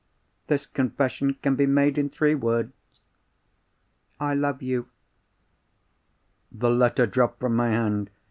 [0.47, 2.73] This confession can be made in three words.
[4.19, 4.89] I love you."
[6.51, 8.09] The letter dropped from my hand.